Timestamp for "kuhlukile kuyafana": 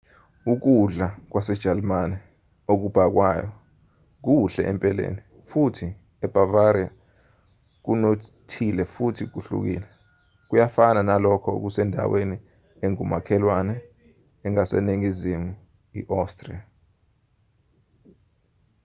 9.33-11.01